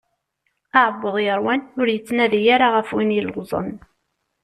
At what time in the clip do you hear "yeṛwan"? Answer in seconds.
1.25-1.61